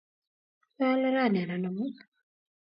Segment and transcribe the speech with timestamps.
[0.75, 1.97] Kwealee rani anan amut?